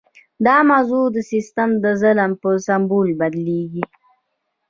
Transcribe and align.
دا 0.45 0.57
موضوع 0.69 1.05
د 1.11 1.17
سیستم 1.31 1.69
د 1.83 1.85
ظلم 2.01 2.31
په 2.41 2.49
سمبول 2.67 3.07
بدلیږي. 3.19 3.85